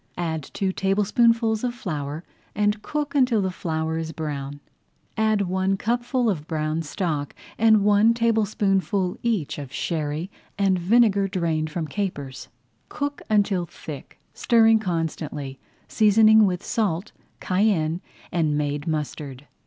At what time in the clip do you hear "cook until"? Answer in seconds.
2.81-3.39, 12.89-13.67